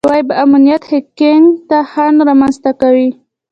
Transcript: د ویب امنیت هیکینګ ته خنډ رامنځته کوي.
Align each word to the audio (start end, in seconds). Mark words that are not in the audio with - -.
د 0.05 0.07
ویب 0.13 0.29
امنیت 0.43 0.83
هیکینګ 0.93 1.45
ته 1.69 1.77
خنډ 1.91 2.17
رامنځته 2.29 2.71
کوي. 2.81 3.09